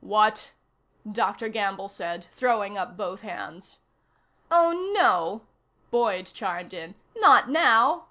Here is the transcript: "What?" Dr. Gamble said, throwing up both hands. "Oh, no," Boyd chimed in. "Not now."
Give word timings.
"What?" 0.00 0.50
Dr. 1.08 1.48
Gamble 1.48 1.88
said, 1.88 2.26
throwing 2.32 2.76
up 2.76 2.96
both 2.96 3.20
hands. 3.20 3.78
"Oh, 4.50 4.72
no," 4.92 5.46
Boyd 5.92 6.26
chimed 6.26 6.74
in. 6.74 6.96
"Not 7.14 7.48
now." 7.50 8.06